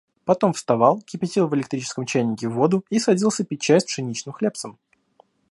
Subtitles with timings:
[0.25, 4.79] Потом вставал, кипятил в электрическом чайнике воду и садился пить чай с пшеничным хлебцем.